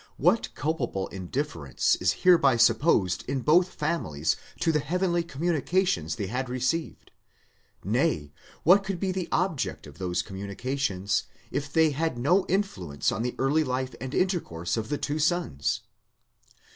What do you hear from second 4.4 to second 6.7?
to the heavenly communications they had